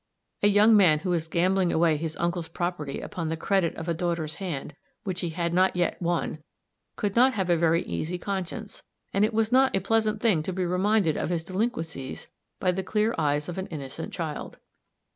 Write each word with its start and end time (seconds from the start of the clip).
A 0.41 0.47
young 0.47 0.75
man 0.75 0.97
who 1.01 1.11
was 1.11 1.27
gambling 1.27 1.71
away 1.71 1.95
his 1.95 2.17
uncle's 2.17 2.47
property 2.47 2.99
upon 2.99 3.29
the 3.29 3.37
credit 3.37 3.75
of 3.75 3.87
a 3.87 3.93
daughter's 3.93 4.37
hand 4.37 4.75
which 5.03 5.21
he 5.21 5.29
had 5.29 5.53
not 5.53 5.75
yet 5.75 6.01
won, 6.01 6.41
could 6.95 7.15
not 7.15 7.35
have 7.35 7.51
a 7.51 7.55
very 7.55 7.83
easy 7.83 8.17
conscience; 8.17 8.81
and 9.13 9.23
it 9.23 9.31
was 9.31 9.51
not 9.51 9.75
a 9.75 9.79
pleasant 9.79 10.19
thing 10.19 10.41
to 10.41 10.51
be 10.51 10.65
reminded 10.65 11.17
of 11.17 11.29
his 11.29 11.43
delinquencies 11.43 12.29
by 12.59 12.71
the 12.71 12.81
clear 12.81 13.13
eyes 13.19 13.47
of 13.47 13.59
an 13.59 13.67
innocent 13.67 14.11
child. 14.11 14.57